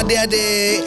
[0.00, 0.80] Adik-adik.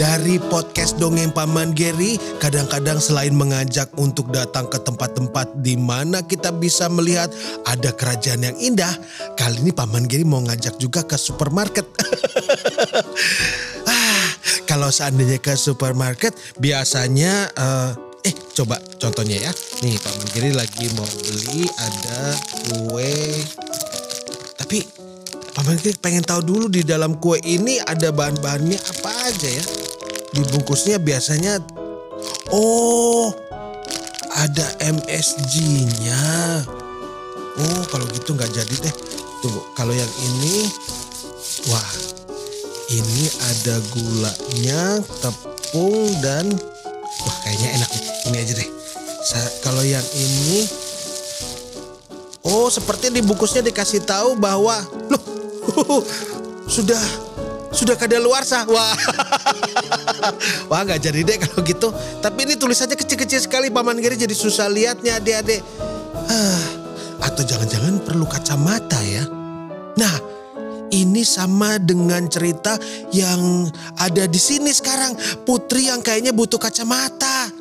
[0.00, 6.54] Dari podcast Dongeng Paman Geri Kadang-kadang selain mengajak untuk datang ke tempat-tempat di mana kita
[6.56, 7.28] bisa melihat
[7.68, 8.96] ada kerajaan yang indah
[9.36, 11.84] Kali ini Paman Geri mau ngajak juga ke supermarket.
[13.90, 14.28] Ah,
[14.68, 17.90] Kalau seandainya ke supermarket biasanya eh,
[18.28, 19.52] eh coba contohnya ya.
[19.82, 22.20] Nih Paman Geri lagi mau beli ada
[22.70, 23.16] kue.
[24.60, 24.99] Tapi
[25.50, 29.64] Paman Giri pengen tahu dulu di dalam kue ini ada bahan-bahannya apa aja ya.
[30.30, 31.58] Dibungkusnya biasanya,
[32.54, 33.34] oh
[34.30, 36.22] ada MSG-nya.
[37.58, 38.94] Oh kalau gitu nggak jadi deh.
[39.42, 40.70] Tunggu, kalau yang ini,
[41.66, 41.90] wah
[42.94, 46.46] ini ada gulanya, tepung dan,
[47.26, 47.90] wah kayaknya enak.
[48.30, 48.70] Ini aja deh.
[49.26, 50.68] Sa- kalau yang ini,
[52.40, 54.80] Oh, seperti dibungkusnya dikasih tahu bahwa
[55.12, 55.39] loh
[56.70, 57.30] sudah
[57.70, 58.66] sudah kadaluarsa.
[58.66, 58.94] Wah.
[60.70, 61.88] Wah, nggak jadi deh kalau gitu.
[62.20, 65.62] Tapi ini tulisannya kecil-kecil sekali Paman Giri jadi susah lihatnya adik-adik.
[66.30, 66.62] Ah,
[67.26, 69.24] atau jangan-jangan perlu kacamata ya.
[69.98, 70.14] Nah,
[70.90, 72.74] ini sama dengan cerita
[73.14, 75.14] yang ada di sini sekarang.
[75.46, 77.59] Putri yang kayaknya butuh kacamata.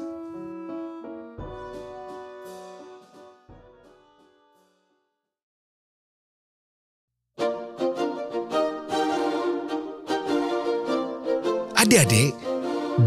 [11.90, 12.38] Adik-adik,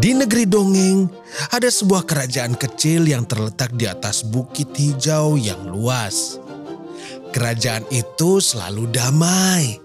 [0.03, 1.07] di negeri dongeng
[1.55, 6.35] ada sebuah kerajaan kecil yang terletak di atas bukit hijau yang luas.
[7.31, 9.79] Kerajaan itu selalu damai.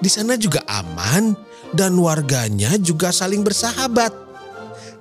[0.00, 1.36] Di sana juga aman
[1.76, 4.16] dan warganya juga saling bersahabat.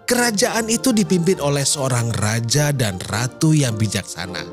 [0.03, 4.43] Kerajaan itu dipimpin oleh seorang raja dan ratu yang bijaksana.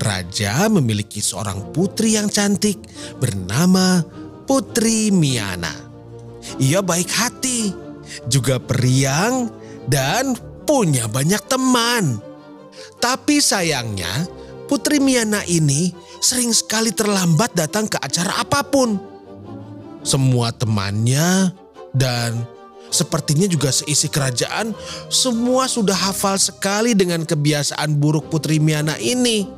[0.00, 2.80] Raja memiliki seorang putri yang cantik
[3.20, 4.00] bernama
[4.48, 5.76] Putri Miana.
[6.56, 7.87] Ia baik hati,
[8.26, 9.52] juga periang
[9.86, 10.34] dan
[10.66, 12.18] punya banyak teman.
[12.98, 14.26] Tapi sayangnya,
[14.68, 19.00] Putri Miana ini sering sekali terlambat datang ke acara apa pun.
[20.04, 21.54] Semua temannya
[21.96, 22.44] dan
[22.92, 24.72] sepertinya juga seisi kerajaan
[25.12, 29.48] semua sudah hafal sekali dengan kebiasaan buruk Putri Miana ini.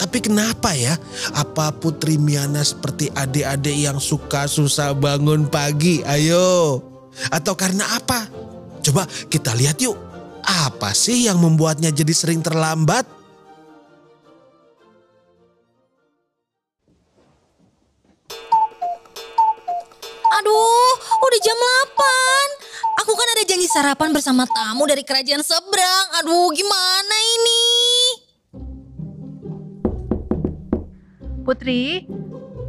[0.00, 0.96] Tapi kenapa ya?
[1.36, 6.00] Apa Putri Miana seperti adik-adik yang suka susah bangun pagi?
[6.08, 6.80] Ayo.
[7.30, 8.30] Atau karena apa?
[8.80, 9.96] Coba kita lihat yuk.
[10.40, 13.04] Apa sih yang membuatnya jadi sering terlambat?
[20.40, 23.04] Aduh, udah jam 8.
[23.04, 26.06] Aku kan ada janji sarapan bersama tamu dari kerajaan seberang.
[26.24, 27.62] Aduh, gimana ini?
[31.44, 32.08] Putri,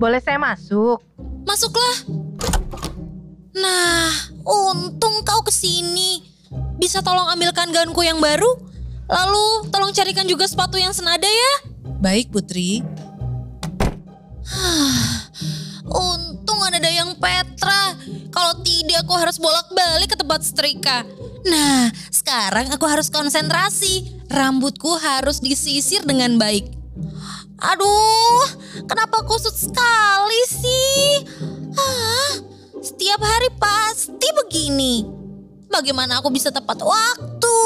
[0.02, 1.00] boleh saya masuk?
[1.48, 1.98] Masuklah.
[3.52, 6.26] Nah, untung kau ke sini.
[6.78, 8.50] Bisa tolong ambilkan gaunku yang baru?
[9.12, 11.54] Lalu tolong carikan juga sepatu yang senada ya.
[12.02, 12.82] Baik Putri,
[15.88, 17.96] Untung ada Dayang Petra.
[18.32, 21.04] Kalau tidak aku harus bolak-balik ke tempat setrika.
[21.48, 24.08] Nah, sekarang aku harus konsentrasi.
[24.32, 26.72] Rambutku harus disisir dengan baik.
[27.62, 28.48] Aduh,
[28.90, 31.28] kenapa kusut sekali sih?
[31.78, 32.32] Ah,
[32.82, 35.06] setiap hari pasti begini.
[35.72, 37.58] Bagaimana aku bisa tepat waktu?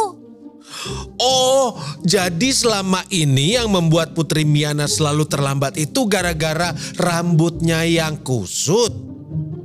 [1.15, 8.91] Oh, jadi selama ini yang membuat Putri Miana selalu terlambat itu gara-gara rambutnya yang kusut.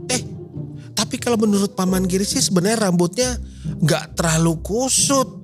[0.08, 0.23] Eh,
[0.94, 3.37] tapi kalau menurut Paman Giri sih sebenarnya rambutnya
[3.82, 5.43] nggak terlalu kusut.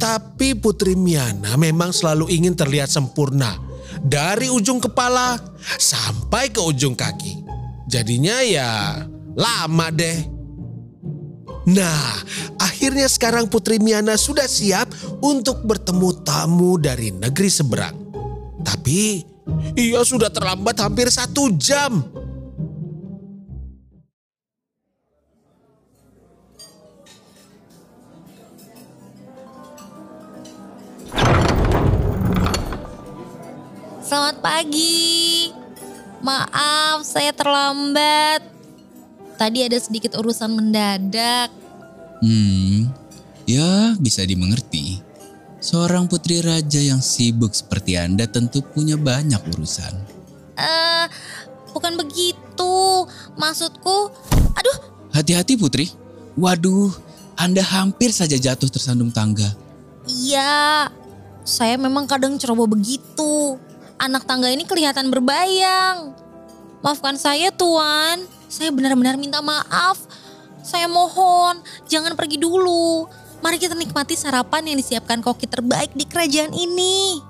[0.00, 3.58] Tapi Putri Miana memang selalu ingin terlihat sempurna.
[4.00, 5.36] Dari ujung kepala
[5.76, 7.39] sampai ke ujung kaki.
[7.90, 9.02] Jadinya ya
[9.34, 10.22] lama deh.
[11.74, 12.22] Nah,
[12.62, 14.86] akhirnya sekarang Putri Miana sudah siap
[15.18, 17.98] untuk bertemu tamu dari negeri seberang.
[18.62, 19.26] Tapi
[19.74, 22.06] ia sudah terlambat hampir satu jam.
[34.06, 35.09] Selamat pagi.
[36.20, 38.44] Maaf, saya terlambat.
[39.40, 41.48] Tadi ada sedikit urusan mendadak.
[42.20, 42.92] Hmm,
[43.48, 45.00] ya bisa dimengerti.
[45.60, 49.92] Seorang putri raja yang sibuk seperti Anda tentu punya banyak urusan.
[50.60, 51.04] Eh,
[51.72, 53.08] bukan begitu.
[53.36, 54.12] Maksudku,
[54.52, 54.78] aduh,
[55.10, 55.88] Hati-hati putri.
[56.36, 56.92] Waduh,
[57.34, 59.48] Anda hampir saja jatuh tersandung tangga.
[60.04, 60.88] iya.
[61.40, 63.56] Saya memang kadang ceroboh begitu.
[64.00, 66.16] Anak tangga ini kelihatan berbayang.
[66.80, 68.24] Maafkan saya, Tuan.
[68.48, 70.00] Saya benar-benar minta maaf.
[70.64, 73.04] Saya mohon, jangan pergi dulu.
[73.44, 77.20] Mari kita nikmati sarapan yang disiapkan koki terbaik di kerajaan ini.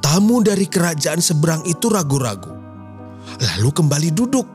[0.00, 2.56] Tamu dari kerajaan seberang itu ragu-ragu.
[3.44, 4.48] Lalu kembali duduk.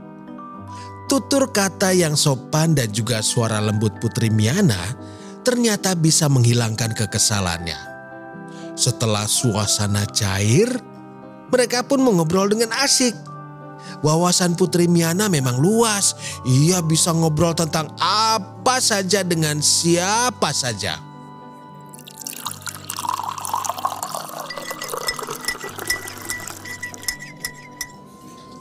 [1.05, 4.97] Tutur kata yang sopan dan juga suara lembut Putri Miana
[5.45, 7.77] ternyata bisa menghilangkan kekesalannya.
[8.73, 10.92] Setelah suasana cair,
[11.53, 13.13] mereka pun mengobrol dengan asik.
[14.01, 16.17] Wawasan Putri Miana memang luas.
[16.43, 20.97] Ia bisa ngobrol tentang apa saja dengan siapa saja.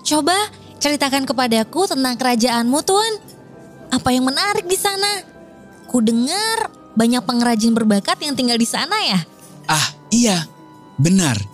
[0.07, 0.37] Coba
[0.77, 3.15] ceritakan kepadaku tentang kerajaanmu, Tuan.
[3.89, 5.25] Apa yang menarik di sana?
[5.89, 9.21] Ku dengar banyak pengrajin berbakat yang tinggal di sana ya?
[9.65, 10.45] Ah iya,
[11.01, 11.52] benar.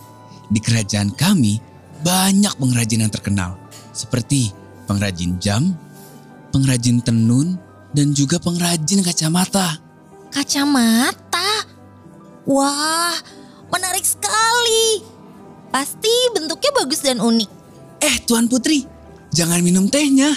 [0.48, 1.60] Di kerajaan kami
[2.00, 3.60] banyak pengrajin yang terkenal.
[3.92, 4.52] Seperti
[4.88, 5.76] pengrajin jam,
[6.54, 7.60] pengrajin tenun,
[7.92, 9.76] dan juga pengrajin kacamata.
[10.32, 11.68] Kacamata?
[12.48, 13.16] Wah,
[13.68, 15.04] menarik sekali.
[15.68, 17.50] Pasti bentuknya bagus dan unik.
[18.00, 18.88] Eh Tuan Putri,
[19.34, 20.32] jangan minum tehnya.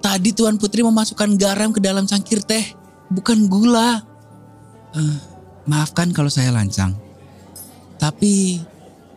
[0.00, 2.72] Tadi Tuan Putri memasukkan garam ke dalam cangkir teh,
[3.12, 4.00] bukan gula.
[4.96, 5.16] Eh,
[5.66, 6.94] maafkan kalau saya lancang.
[8.00, 8.62] Tapi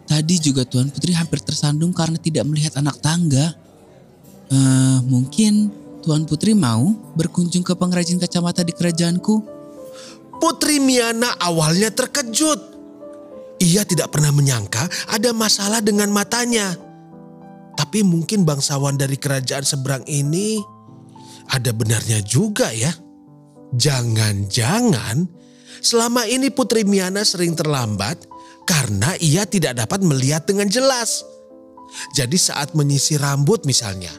[0.10, 3.54] tadi juga Tuan Putri hampir tersandung karena tidak melihat anak tangga.
[4.50, 5.70] Eh, mungkin
[6.02, 9.62] Tuan Putri mau berkunjung ke pengrajin kacamata di kerajaanku?
[10.42, 12.82] Putri Miana awalnya terkejut.
[13.60, 16.74] Ia tidak pernah menyangka ada masalah dengan matanya.
[17.76, 20.58] Tapi mungkin bangsawan dari kerajaan seberang ini
[21.54, 22.90] ada benarnya juga ya.
[23.76, 25.28] Jangan-jangan
[25.84, 28.26] selama ini Putri Miana sering terlambat
[28.70, 31.26] karena ia tidak dapat melihat dengan jelas.
[32.14, 34.14] Jadi saat menyisir rambut misalnya,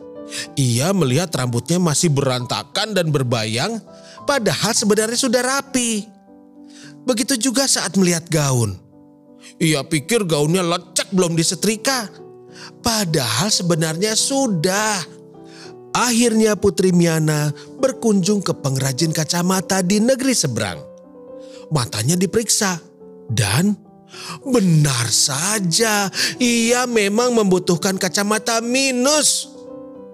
[0.59, 3.79] ia melihat rambutnya masih berantakan dan berbayang
[4.27, 6.03] padahal sebenarnya sudah rapi.
[7.07, 8.75] Begitu juga saat melihat gaun.
[9.63, 12.11] Ia pikir gaunnya lecek belum disetrika.
[12.83, 14.99] Padahal sebenarnya sudah.
[15.91, 20.79] Akhirnya Putri Miana berkunjung ke pengrajin kacamata di negeri seberang.
[21.71, 22.79] Matanya diperiksa
[23.31, 23.90] dan
[24.45, 26.09] benar saja
[26.41, 29.49] ia memang membutuhkan kacamata minus.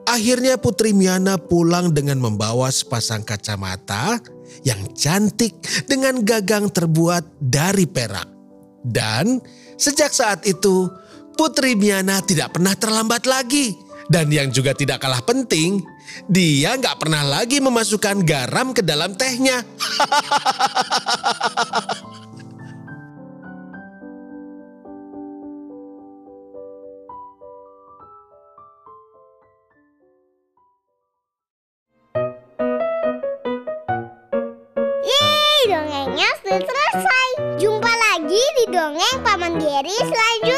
[0.06, 4.22] Akhirnya Putri Miana pulang dengan membawa sepasang kacamata
[4.62, 5.58] yang cantik
[5.90, 8.30] dengan gagang terbuat dari perak.
[8.86, 9.42] Dan
[9.74, 10.86] sejak saat itu
[11.34, 13.74] Putri Miana tidak pernah terlambat lagi.
[14.06, 15.82] Dan yang juga tidak kalah penting,
[16.30, 19.66] dia nggak pernah lagi memasukkan garam ke dalam tehnya.
[36.64, 37.28] selesai.
[37.60, 40.55] Jumpa lagi di dongeng Paman Geri selanjutnya.